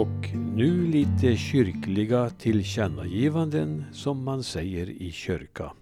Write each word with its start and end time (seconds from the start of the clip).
Och 0.00 0.34
nu 0.56 0.86
lite 0.86 1.36
kyrkliga 1.36 2.30
tillkännagivanden 2.30 3.84
som 3.92 4.24
man 4.24 4.42
säger 4.42 4.90
i 4.90 5.12
kyrka. 5.12 5.72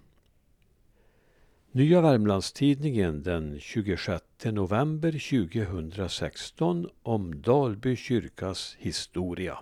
Nya 1.71 2.01
Värmlandstidningen 2.01 3.23
den 3.23 3.59
26 3.59 4.23
november 4.43 5.11
2016 5.11 6.89
om 7.03 7.41
Dalby 7.41 7.95
kyrkas 7.95 8.75
historia. 8.79 9.57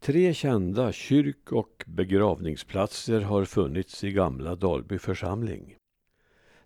Tre 0.00 0.34
kända 0.34 0.92
kyrk 0.92 1.52
och 1.52 1.84
begravningsplatser 1.86 3.20
har 3.20 3.44
funnits 3.44 4.04
i 4.04 4.12
gamla 4.12 4.54
Dalby 4.54 4.98
församling. 4.98 5.76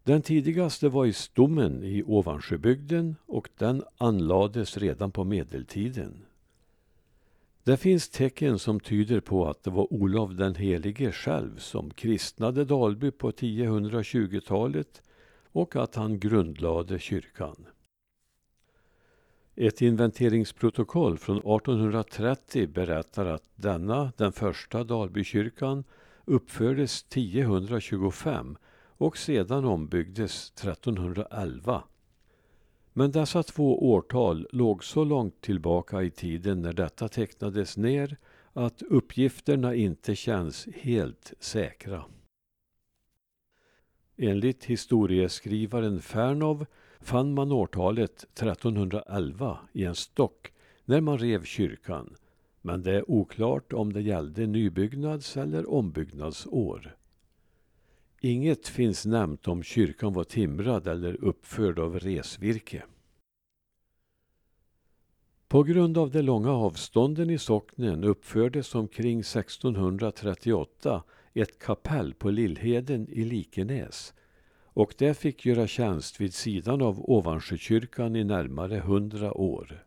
Den 0.09 0.23
tidigaste 0.23 0.89
var 0.89 1.07
i 1.07 1.13
Stommen 1.13 1.85
i 1.85 2.03
Ovansjöbygden 2.03 3.17
och 3.27 3.49
den 3.59 3.83
anlades 3.99 4.77
redan 4.77 5.11
på 5.11 5.25
medeltiden. 5.25 6.25
Det 7.65 7.77
finns 7.77 8.09
tecken 8.09 8.59
som 8.59 8.81
tyder 8.81 9.21
på 9.21 9.47
att 9.47 9.63
det 9.63 9.71
var 9.71 9.93
Olof 9.93 10.31
den 10.31 10.55
helige 10.55 11.13
själv 11.13 11.59
som 11.59 11.91
kristnade 11.91 12.65
Dalby 12.65 13.11
på 13.11 13.31
1020-talet 13.31 15.03
och 15.53 15.77
att 15.77 15.95
han 15.95 16.19
grundlade 16.19 16.99
kyrkan. 16.99 17.67
Ett 19.57 19.83
inventeringsprotokoll 19.83 21.19
från 21.19 21.37
1830 21.37 22.69
berättar 22.69 23.27
att 23.27 23.45
denna, 23.57 24.13
den 24.17 24.33
första 24.33 24.85
Dalbykyrkan, 24.85 25.85
uppfördes 26.25 27.03
1025 27.03 28.57
och 28.99 29.19
sedan 29.19 29.65
ombyggdes 29.65 30.51
1311. 30.51 31.83
Men 32.93 33.13
dessa 33.13 33.43
två 33.43 33.91
årtal 33.93 34.49
låg 34.53 34.85
så 34.85 35.05
långt 35.05 35.41
tillbaka 35.41 36.03
i 36.03 36.11
tiden 36.11 36.63
när 36.63 36.73
detta 36.73 37.09
tecknades 37.09 37.77
ner 37.77 38.17
att 38.53 38.83
uppgifterna 38.83 39.75
inte 39.75 40.15
känns 40.15 40.69
helt 40.75 41.33
säkra. 41.39 42.05
Enligt 44.17 44.65
historieskrivaren 44.65 46.01
Fernov 46.01 46.67
fann 47.01 47.35
man 47.35 47.53
årtalet 47.53 48.23
1311 48.23 49.59
i 49.73 49.85
en 49.85 49.95
stock 49.95 50.53
när 50.85 51.01
man 51.01 51.19
rev 51.19 51.45
kyrkan 51.45 52.17
men 52.69 52.83
det 52.83 52.93
är 52.93 53.11
oklart 53.11 53.73
om 53.73 53.93
det 53.93 54.01
gällde 54.01 54.47
nybyggnads 54.47 55.37
eller 55.37 55.71
ombyggnadsår. 55.71 56.97
Inget 58.21 58.69
finns 58.69 59.07
nämnt 59.07 59.49
om 59.49 59.63
kyrkan 59.63 60.13
var 60.13 60.25
timrad 60.25 60.87
eller 60.87 61.25
uppförd 61.25 61.79
av 61.79 61.99
resvirke. 61.99 62.85
På 65.49 65.63
grund 65.63 65.99
av 65.99 66.11
de 66.11 66.23
långa 66.23 66.51
avstånden 66.51 67.31
i 67.31 67.39
socknen 67.39 68.05
uppfördes 68.05 68.75
omkring 68.75 69.21
1638 69.21 71.03
ett 71.35 71.59
kapell 71.59 72.15
på 72.15 72.31
Lillheden 72.31 73.09
i 73.09 73.25
Likenäs 73.25 74.15
och 74.79 74.95
det 74.99 75.15
fick 75.15 75.47
göra 75.47 75.67
tjänst 75.67 76.21
vid 76.21 76.35
sidan 76.35 76.83
av 76.83 77.11
Ovansjökyrkan 77.11 78.17
i 78.17 78.25
närmare 78.25 78.79
hundra 78.79 79.35
år. 79.35 79.85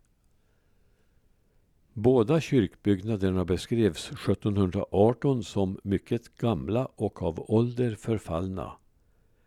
Båda 1.94 2.42
kyrkbyggnaderna 2.42 3.46
beskrevs 3.46 4.12
1718 4.12 5.44
som 5.44 5.80
mycket 5.84 6.38
gamla 6.38 6.86
och 6.86 7.24
av 7.24 7.52
ålder 7.52 7.96
förfallna. 7.96 8.72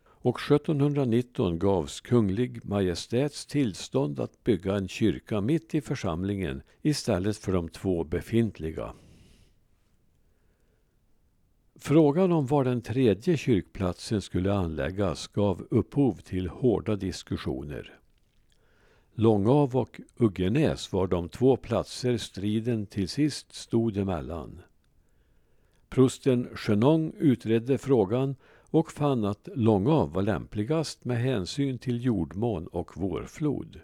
Och 0.07 0.41
1719 0.41 1.59
gavs 1.59 2.01
Kunglig 2.01 2.65
Majestäts 2.65 3.47
tillstånd 3.47 4.21
att 4.21 4.45
bygga 4.45 4.75
en 4.75 4.89
kyrka 4.89 5.41
mitt 5.41 5.75
i 5.75 5.81
församlingen 5.81 6.63
istället 6.83 7.37
för 7.37 7.53
de 7.53 7.69
två 7.69 8.05
befintliga. 8.05 8.93
Frågan 11.79 12.33
om 12.33 12.47
var 12.47 12.65
den 12.65 12.83
tredje 12.83 13.37
kyrkplatsen 13.37 14.23
skulle 14.23 14.53
anläggas 14.53 15.27
gav 15.27 15.67
upphov 15.71 16.15
till 16.15 16.49
hårda 16.49 16.97
diskussioner. 16.97 17.99
Långav 19.17 19.77
och 19.77 20.01
Uggenäs 20.17 20.93
var 20.93 21.07
de 21.07 21.29
två 21.29 21.57
platser 21.57 22.17
striden 22.17 22.87
till 22.87 23.09
sist 23.09 23.55
stod 23.55 23.97
emellan. 23.97 24.61
Prosten 25.89 26.49
Chenong 26.55 27.13
utredde 27.19 27.79
frågan 27.79 28.37
och 28.71 28.93
fann 28.93 29.25
att 29.25 29.49
Långav 29.55 30.13
var 30.13 30.23
lämpligast 30.23 31.05
med 31.05 31.19
hänsyn 31.19 31.79
till 31.79 32.05
jordmån 32.05 32.67
och 32.67 32.97
vårflod. 32.97 33.81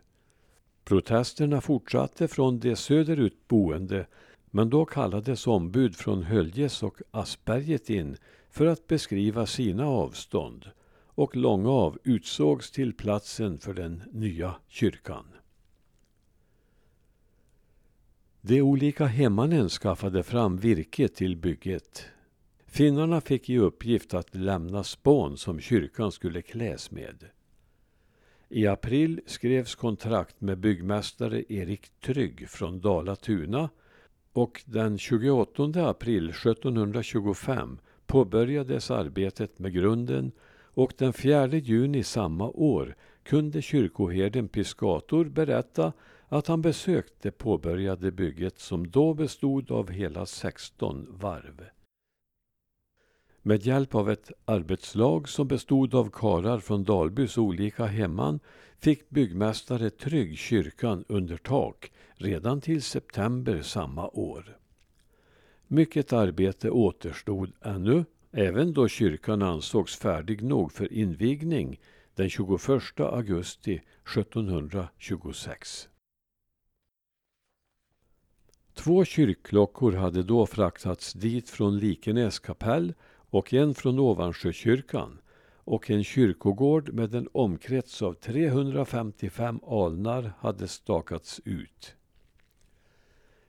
Protesterna 0.84 1.60
fortsatte 1.60 2.28
från 2.28 2.58
de 2.58 2.76
söderut 2.76 3.48
boende 3.48 4.06
men 4.50 4.70
då 4.70 4.84
kallades 4.84 5.46
ombud 5.46 5.96
från 5.96 6.22
Höljes 6.22 6.82
och 6.82 7.00
Asperget 7.10 7.90
in 7.90 8.16
för 8.50 8.66
att 8.66 8.86
beskriva 8.86 9.46
sina 9.46 9.86
avstånd 9.86 10.70
och 11.14 11.36
Långav 11.36 11.98
utsågs 12.04 12.70
till 12.70 12.94
platsen 12.94 13.58
för 13.58 13.74
den 13.74 14.02
nya 14.12 14.54
kyrkan. 14.68 15.24
De 18.40 18.62
olika 18.62 19.06
hemmanen 19.06 19.68
skaffade 19.68 20.22
fram 20.22 20.56
virke 20.56 21.08
till 21.08 21.36
bygget. 21.36 22.06
Finnarna 22.66 23.20
fick 23.20 23.50
i 23.50 23.58
uppgift 23.58 24.14
att 24.14 24.34
lämna 24.34 24.84
spån 24.84 25.36
som 25.36 25.60
kyrkan 25.60 26.12
skulle 26.12 26.42
kläs 26.42 26.90
med. 26.90 27.24
I 28.48 28.66
april 28.66 29.20
skrevs 29.26 29.74
kontrakt 29.74 30.40
med 30.40 30.58
byggmästare 30.58 31.44
Erik 31.48 32.00
Trygg 32.00 32.48
från 32.48 32.80
Dala-Tuna 32.80 33.70
och 34.32 34.62
den 34.64 34.98
28 34.98 35.62
april 35.88 36.30
1725 36.30 37.78
påbörjades 38.06 38.90
arbetet 38.90 39.58
med 39.58 39.72
grunden 39.72 40.32
och 40.74 40.92
den 40.98 41.12
4 41.12 41.46
juni 41.46 42.02
samma 42.02 42.48
år 42.50 42.96
kunde 43.22 43.62
kyrkoherden 43.62 44.48
Piscator 44.48 45.24
berätta 45.24 45.92
att 46.28 46.46
han 46.46 46.62
besökt 46.62 47.14
det 47.22 47.30
påbörjade 47.30 48.10
bygget 48.10 48.58
som 48.58 48.90
då 48.90 49.14
bestod 49.14 49.70
av 49.70 49.90
hela 49.90 50.26
16 50.26 51.06
varv. 51.10 51.64
Med 53.42 53.66
hjälp 53.66 53.94
av 53.94 54.10
ett 54.10 54.30
arbetslag 54.44 55.28
som 55.28 55.48
bestod 55.48 55.94
av 55.94 56.10
karar 56.10 56.58
från 56.58 56.84
Dalbys 56.84 57.38
olika 57.38 57.86
hemman 57.86 58.40
fick 58.78 59.10
byggmästare 59.10 59.90
Trygg 59.90 60.38
kyrkan 60.38 61.04
under 61.08 61.36
tak 61.36 61.92
redan 62.14 62.60
till 62.60 62.82
september 62.82 63.62
samma 63.62 64.08
år. 64.08 64.58
Mycket 65.66 66.12
arbete 66.12 66.70
återstod 66.70 67.52
ännu, 67.60 68.04
även 68.32 68.72
då 68.72 68.88
kyrkan 68.88 69.42
ansågs 69.42 69.96
färdig 69.96 70.42
nog 70.42 70.72
för 70.72 70.92
invigning 70.92 71.80
den 72.14 72.30
21 72.30 72.60
augusti 73.00 73.82
1726. 74.16 75.88
Två 78.74 79.04
kyrkklockor 79.04 79.92
hade 79.92 80.22
då 80.22 80.46
fraktats 80.46 81.12
dit 81.12 81.50
från 81.50 81.78
Likenäs 81.78 82.38
kapell 82.38 82.94
och 83.30 83.54
en 83.54 83.74
från 83.74 83.98
Ovansjökyrkan 83.98 85.18
och 85.64 85.90
en 85.90 86.04
kyrkogård 86.04 86.92
med 86.92 87.14
en 87.14 87.28
omkrets 87.32 88.02
av 88.02 88.14
355 88.14 89.60
alnar 89.66 90.32
hade 90.38 90.68
stakats 90.68 91.40
ut. 91.44 91.94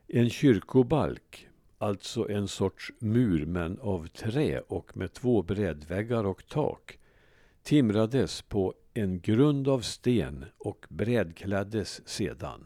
En 0.08 0.30
kyrkobalk, 0.30 1.48
alltså 1.82 2.30
en 2.30 2.48
sorts 2.48 2.92
mur 3.00 3.46
men 3.46 3.80
av 3.80 4.08
trä 4.08 4.60
och 4.60 4.98
med 4.98 5.14
två 5.14 5.42
brädväggar 5.42 6.24
och 6.24 6.48
tak, 6.48 7.00
timrades 7.64 8.42
på 8.42 8.74
en 8.94 9.20
grund 9.20 9.68
av 9.68 9.80
sten 9.80 10.46
och 10.58 10.86
brädkläddes 10.90 12.08
sedan. 12.08 12.66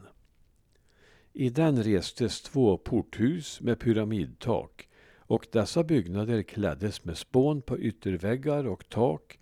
I 1.32 1.50
den 1.50 1.82
restes 1.82 2.42
två 2.42 2.76
porthus 2.76 3.60
med 3.60 3.80
pyramidtak 3.80 4.88
och 5.18 5.46
dessa 5.52 5.84
byggnader 5.84 6.42
kläddes 6.42 7.04
med 7.04 7.18
spån 7.18 7.62
på 7.62 7.78
ytterväggar 7.78 8.66
och 8.66 8.88
tak 8.88 9.38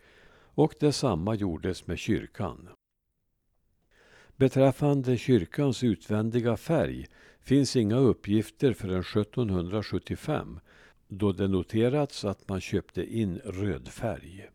och 0.55 0.75
detsamma 0.81 1.35
gjordes 1.35 1.87
med 1.87 1.99
kyrkan. 1.99 2.69
Beträffande 4.37 5.17
kyrkans 5.17 5.85
utvändiga 5.85 6.57
färg 6.57 7.07
finns 7.45 7.77
inga 7.77 7.97
uppgifter 7.97 8.73
förrän 8.73 9.01
1775 9.01 10.61
då 11.09 11.33
det 11.33 11.49
noterats 11.49 12.25
att 12.25 12.49
man 12.49 12.61
köpte 12.61 13.05
in 13.19 13.39
röd 13.39 13.89
färg. 13.89 14.49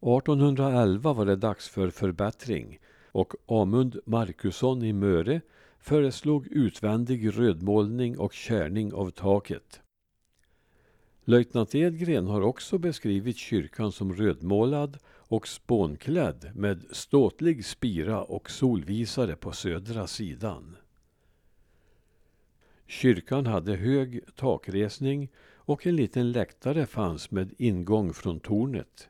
1811 0.00 1.12
var 1.12 1.26
det 1.26 1.36
dags 1.36 1.68
för 1.68 1.90
förbättring 1.90 2.78
och 3.12 3.34
Amund 3.46 4.00
Markusson 4.06 4.82
i 4.82 4.92
Möre 4.92 5.40
föreslog 5.78 6.46
utvändig 6.46 7.38
rödmålning 7.38 8.18
och 8.18 8.32
kärning 8.32 8.92
av 8.92 9.10
taket. 9.10 9.80
Löjtnant 11.24 11.74
Edgren 11.74 12.26
har 12.26 12.40
också 12.40 12.78
beskrivit 12.78 13.36
kyrkan 13.36 13.92
som 13.92 14.14
rödmålad 14.14 14.98
och 15.30 15.48
spånklädd 15.48 16.50
med 16.54 16.84
ståtlig 16.90 17.64
spira 17.64 18.22
och 18.22 18.50
solvisare 18.50 19.36
på 19.36 19.52
södra 19.52 20.06
sidan. 20.06 20.76
Kyrkan 22.86 23.46
hade 23.46 23.76
hög 23.76 24.20
takresning 24.36 25.28
och 25.54 25.86
en 25.86 25.96
liten 25.96 26.32
läktare 26.32 26.86
fanns 26.86 27.30
med 27.30 27.54
ingång 27.58 28.12
från 28.12 28.40
tornet. 28.40 29.08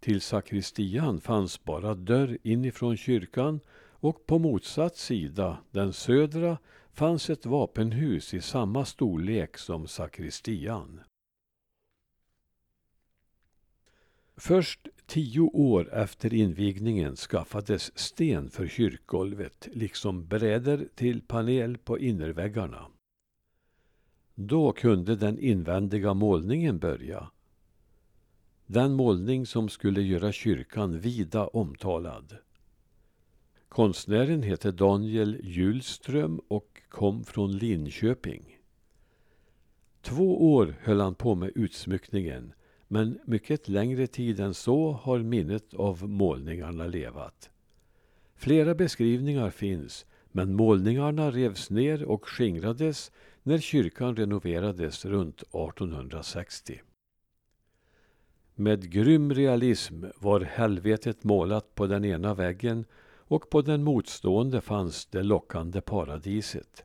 Till 0.00 0.20
sakristian 0.20 1.20
fanns 1.20 1.64
bara 1.64 1.94
dörr 1.94 2.38
inifrån 2.42 2.96
kyrkan 2.96 3.60
och 4.00 4.26
på 4.26 4.38
motsatt 4.38 4.96
sida, 4.96 5.58
den 5.70 5.92
södra, 5.92 6.58
fanns 6.92 7.30
ett 7.30 7.46
vapenhus 7.46 8.34
i 8.34 8.40
samma 8.40 8.84
storlek 8.84 9.58
som 9.58 9.86
sakristian. 9.86 11.00
Först 14.40 14.88
tio 15.06 15.40
år 15.40 15.94
efter 15.94 16.34
invigningen 16.34 17.16
skaffades 17.16 17.98
sten 17.98 18.50
för 18.50 18.66
kyrkgolvet 18.66 19.68
liksom 19.72 20.26
bräder 20.26 20.88
till 20.94 21.20
panel 21.20 21.78
på 21.78 21.98
innerväggarna. 21.98 22.86
Då 24.34 24.72
kunde 24.72 25.16
den 25.16 25.38
invändiga 25.38 26.14
målningen 26.14 26.78
börja. 26.78 27.30
Den 28.66 28.92
målning 28.92 29.46
som 29.46 29.68
skulle 29.68 30.02
göra 30.02 30.32
kyrkan 30.32 30.98
vida 30.98 31.46
omtalad. 31.46 32.36
Konstnären 33.68 34.42
hette 34.42 34.70
Daniel 34.70 35.40
Hjulström 35.42 36.40
och 36.48 36.82
kom 36.88 37.24
från 37.24 37.56
Linköping. 37.56 38.58
Två 40.02 40.54
år 40.54 40.76
höll 40.80 41.00
han 41.00 41.14
på 41.14 41.34
med 41.34 41.52
utsmyckningen 41.54 42.52
men 42.88 43.18
mycket 43.24 43.68
längre 43.68 44.06
tid 44.06 44.40
än 44.40 44.54
så 44.54 44.92
har 44.92 45.18
minnet 45.18 45.74
av 45.74 46.08
målningarna 46.08 46.86
levat. 46.86 47.50
Flera 48.34 48.74
beskrivningar 48.74 49.50
finns 49.50 50.06
men 50.32 50.54
målningarna 50.54 51.30
revs 51.30 51.70
ner 51.70 52.04
och 52.04 52.28
skingrades 52.28 53.12
när 53.42 53.58
kyrkan 53.58 54.16
renoverades 54.16 55.04
runt 55.04 55.42
1860. 55.42 56.80
Med 58.54 58.90
grym 58.92 59.34
realism 59.34 60.04
var 60.16 60.40
helvetet 60.40 61.24
målat 61.24 61.74
på 61.74 61.86
den 61.86 62.04
ena 62.04 62.34
väggen 62.34 62.84
och 63.28 63.50
på 63.50 63.62
den 63.62 63.84
motstående 63.84 64.60
fanns 64.60 65.06
det 65.06 65.22
lockande 65.22 65.80
paradiset. 65.80 66.84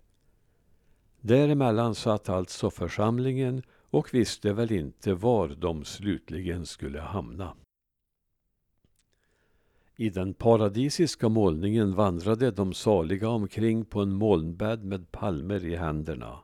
Däremellan 1.22 1.96
satt 1.96 2.30
alltså 2.30 2.70
församlingen 2.70 3.64
och 3.94 4.14
visste 4.14 4.54
väl 4.54 4.72
inte 4.72 5.14
var 5.14 5.48
de 5.48 5.86
slutligen 5.86 6.66
skulle 6.66 7.00
hamna. 7.00 7.56
I 9.96 10.10
den 10.10 10.34
paradisiska 10.34 11.30
målningen 11.30 11.96
vandrade 11.96 12.52
de 12.52 12.74
saliga 12.74 13.30
omkring 13.30 13.86
på 13.86 14.02
en 14.02 14.14
molnbädd 14.14 14.84
med 14.84 15.12
palmer 15.12 15.66
i 15.66 15.76
händerna. 15.76 16.40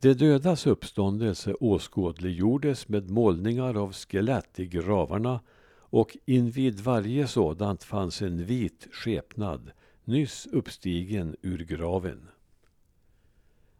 De 0.00 0.14
dödas 0.14 0.66
uppståndelse 0.66 1.54
åskådliggjordes 1.54 2.88
med 2.88 3.10
målningar 3.10 3.74
av 3.74 3.92
skelett 3.92 4.60
i 4.60 4.66
gravarna 4.66 5.40
och 5.76 6.16
invid 6.24 6.80
varje 6.80 7.26
sådant 7.26 7.84
fanns 7.84 8.22
en 8.22 8.44
vit 8.44 8.88
skepnad, 8.92 9.70
nyss 10.04 10.46
uppstigen 10.52 11.36
ur 11.42 11.58
graven. 11.58 12.28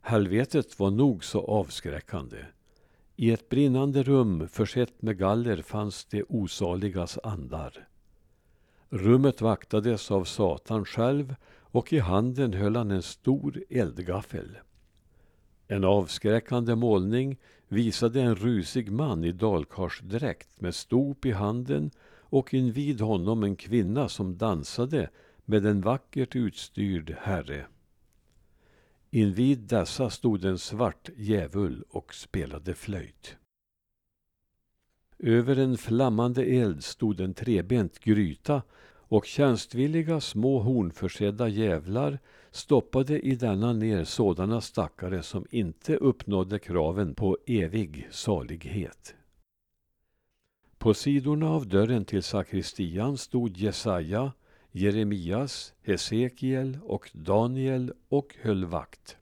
Helvetet 0.07 0.79
var 0.79 0.91
nog 0.91 1.25
så 1.25 1.45
avskräckande. 1.45 2.37
I 3.17 3.31
ett 3.31 3.49
brinnande 3.49 4.03
rum 4.03 4.49
försett 4.49 5.03
med 5.03 5.19
galler 5.19 5.63
fanns 5.63 6.05
de 6.05 6.25
osaligas 6.29 7.19
andar. 7.23 7.89
Rummet 8.89 9.41
vaktades 9.41 10.11
av 10.11 10.25
Satan 10.25 10.85
själv 10.85 11.35
och 11.61 11.93
i 11.93 11.99
handen 11.99 12.53
höll 12.53 12.77
han 12.77 12.91
en 12.91 13.03
stor 13.03 13.65
eldgaffel. 13.71 14.59
En 15.69 15.85
avskräckande 15.85 16.75
målning 16.75 17.37
visade 17.69 18.23
en 18.23 18.37
rusig 18.37 18.93
man 18.93 19.25
i 19.25 19.33
dalkarsdräkt 19.33 20.61
med 20.61 20.75
stop 20.75 21.17
i 21.25 21.33
handen 21.33 21.91
och 22.19 22.55
invid 22.55 23.01
honom 23.01 23.43
en 23.43 23.57
kvinna 23.57 24.09
som 24.09 24.37
dansade 24.37 25.11
med 25.45 25.67
en 25.67 25.81
vackert 25.81 26.37
utstyrd 26.37 27.17
herre. 27.21 27.67
Invid 29.15 29.59
dessa 29.59 30.11
stod 30.11 30.45
en 30.45 30.59
svart 30.59 31.09
djävul 31.17 31.85
och 31.89 32.15
spelade 32.15 32.75
flöjt. 32.75 33.37
Över 35.19 35.57
en 35.57 35.79
flammande 35.79 36.45
eld 36.45 36.85
stod 36.85 37.21
en 37.21 37.35
trebent 37.35 37.99
gryta 37.99 38.63
och 38.87 39.27
tjänstvilliga 39.27 40.21
små 40.21 40.59
hornförsedda 40.59 41.49
djävlar 41.49 42.19
stoppade 42.51 43.21
i 43.21 43.35
denna 43.35 43.73
ner 43.73 44.05
sådana 44.05 44.61
stackare 44.61 45.23
som 45.23 45.47
inte 45.51 45.97
uppnådde 45.97 46.59
kraven 46.59 47.15
på 47.15 47.39
evig 47.47 48.09
salighet. 48.11 49.15
På 50.79 50.95
sidorna 50.95 51.51
av 51.51 51.69
dörren 51.69 52.05
till 52.05 52.23
sakristian 52.23 53.19
stod 53.19 53.57
Jesaja, 53.57 54.33
Jeremias, 54.77 55.73
Hesekiel 55.83 56.79
och 56.83 57.11
Daniel 57.13 57.93
och 58.09 58.37
höll 58.41 58.65
vakt. 58.65 59.17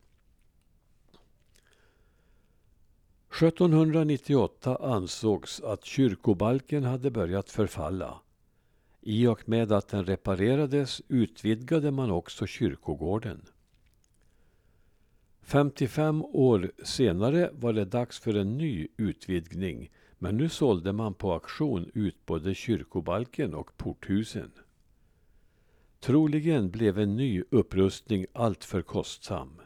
1798 3.31 4.77
ansågs 4.81 5.61
att 5.61 5.85
kyrkobalken 5.85 6.85
hade 6.85 7.11
börjat 7.11 7.51
förfalla. 7.51 8.21
I 9.01 9.27
och 9.27 9.49
med 9.49 9.73
att 9.73 9.89
den 9.89 10.05
reparerades 10.05 11.03
utvidgade 11.09 11.91
man 11.91 12.11
också 12.11 12.47
kyrkogården. 12.47 13.43
55 15.43 16.25
år 16.25 16.73
senare 16.85 17.51
var 17.53 17.73
det 17.73 17.85
dags 17.85 18.19
för 18.19 18.35
en 18.35 18.59
ny 18.59 18.89
utvidgning 18.97 19.91
men 20.19 20.37
nu 20.37 20.49
sålde 20.49 20.93
man 20.93 21.15
på 21.15 21.33
auktion 21.33 21.91
ut 21.95 22.27
både 22.27 22.55
kyrkobalken 22.55 23.55
och 23.55 23.77
porthusen. 23.77 24.53
Troligen 26.03 26.71
blev 26.71 26.99
en 26.99 27.17
ny 27.17 27.45
upprustning 27.51 28.27
alltför 28.33 28.83
kostsam. 28.83 29.61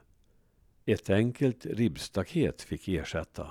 Ett 0.84 1.10
enkelt 1.10 1.66
ribbstaket 1.66 2.62
fick 2.62 2.88
ersätta. 2.88 3.50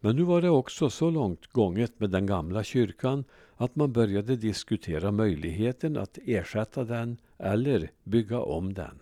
Men 0.00 0.16
nu 0.16 0.22
var 0.22 0.42
det 0.42 0.50
också 0.50 0.90
så 0.90 1.10
långt 1.10 1.46
gånget 1.46 2.00
med 2.00 2.10
den 2.10 2.26
gamla 2.26 2.64
kyrkan 2.64 3.24
att 3.56 3.76
man 3.76 3.92
började 3.92 4.36
diskutera 4.36 5.12
möjligheten 5.12 5.96
att 5.96 6.18
ersätta 6.24 6.84
den 6.84 7.16
eller 7.38 7.90
bygga 8.04 8.40
om 8.40 8.74
den. 8.74 8.98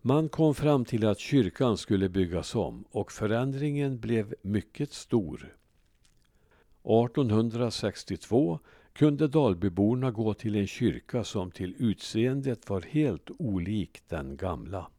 Man 0.00 0.28
kom 0.28 0.54
fram 0.54 0.84
till 0.84 1.06
att 1.06 1.18
kyrkan 1.18 1.78
skulle 1.78 2.08
byggas 2.08 2.54
om 2.54 2.84
och 2.90 3.12
förändringen 3.12 3.98
blev 3.98 4.34
mycket 4.42 4.92
stor. 4.92 5.56
1862 6.84 8.58
kunde 8.92 9.28
Dalbyborna 9.28 10.10
gå 10.10 10.34
till 10.34 10.56
en 10.56 10.66
kyrka 10.66 11.24
som 11.24 11.50
till 11.50 11.74
utseendet 11.78 12.70
var 12.70 12.80
helt 12.80 13.30
olik 13.38 14.02
den 14.08 14.36
gamla. 14.36 14.90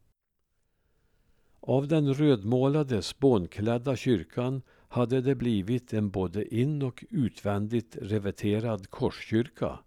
Av 1.60 1.88
den 1.88 2.14
rödmålade 2.14 3.02
spånklädda 3.02 3.96
kyrkan 3.96 4.62
hade 4.88 5.20
det 5.20 5.34
blivit 5.34 5.92
en 5.92 6.10
både 6.10 6.54
in 6.54 6.82
och 6.82 7.04
utvändigt 7.10 7.96
reveterad 8.02 8.90
korskyrka, 8.90 9.78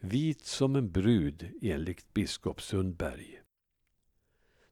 vit 0.00 0.44
som 0.44 0.76
en 0.76 0.90
brud 0.90 1.48
enligt 1.62 2.14
biskop 2.14 2.62
Sundberg. 2.62 3.40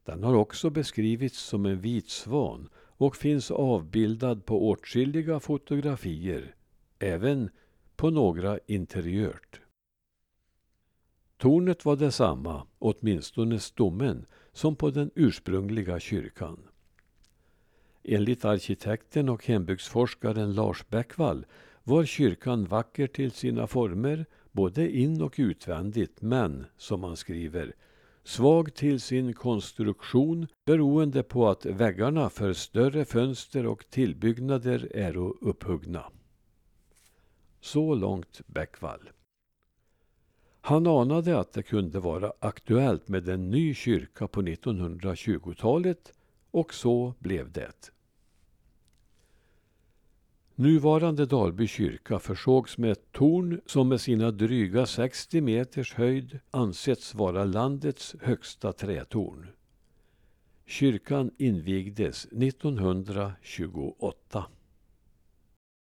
Den 0.05 0.23
har 0.23 0.33
också 0.33 0.69
beskrivits 0.69 1.39
som 1.39 1.65
en 1.65 1.79
vit 1.79 2.09
svan 2.09 2.69
och 2.75 3.15
finns 3.15 3.51
avbildad 3.51 4.45
på 4.45 4.69
åtskilliga 4.69 5.39
fotografier, 5.39 6.55
även 6.99 7.49
på 7.95 8.09
några 8.09 8.59
interiört. 8.67 9.61
Tornet 11.37 11.85
var 11.85 11.95
detsamma, 11.95 12.67
åtminstone 12.79 13.59
stommen, 13.59 14.25
som 14.51 14.75
på 14.75 14.89
den 14.89 15.11
ursprungliga 15.15 15.99
kyrkan. 15.99 16.59
Enligt 18.03 18.45
arkitekten 18.45 19.29
och 19.29 19.45
hembygdsforskaren 19.45 20.53
Lars 20.53 20.87
Bäckvall 20.87 21.45
var 21.83 22.05
kyrkan 22.05 22.65
vacker 22.65 23.07
till 23.07 23.31
sina 23.31 23.67
former, 23.67 24.25
både 24.51 24.97
in 24.97 25.21
och 25.21 25.35
utvändigt, 25.37 26.21
men, 26.21 26.65
som 26.77 27.03
han 27.03 27.15
skriver, 27.15 27.75
svag 28.23 28.73
till 28.73 29.01
sin 29.01 29.33
konstruktion 29.33 30.47
beroende 30.65 31.23
på 31.23 31.49
att 31.49 31.65
väggarna 31.65 32.29
för 32.29 32.53
större 32.53 33.05
fönster 33.05 33.65
och 33.65 33.89
tillbyggnader 33.89 34.91
är 34.95 35.17
upphuggna. 35.17 36.03
Så 37.63 37.95
långt 37.95 38.41
Bäckvall. 38.47 39.09
Han 40.61 40.87
anade 40.87 41.39
att 41.39 41.53
det 41.53 41.63
kunde 41.63 41.99
vara 41.99 42.33
aktuellt 42.39 43.07
med 43.07 43.29
en 43.29 43.51
ny 43.51 43.73
kyrka 43.73 44.27
på 44.27 44.41
1920-talet 44.41 46.13
Och 46.51 46.73
så 46.73 47.13
blev 47.19 47.51
det. 47.51 47.91
Nuvarande 50.55 51.25
Dalby 51.25 51.67
kyrka 51.67 52.19
försågs 52.19 52.77
med 52.77 52.91
ett 52.91 53.11
torn 53.11 53.61
som 53.65 53.89
med 53.89 54.01
sina 54.01 54.31
dryga 54.31 54.85
60 54.85 55.41
meters 55.41 55.93
höjd 55.93 56.39
ansetts 56.51 57.15
vara 57.15 57.43
landets 57.43 58.15
högsta 58.21 58.73
trätorn. 58.73 59.47
Kyrkan 60.65 61.31
invigdes 61.37 62.25
1928. 62.25 64.45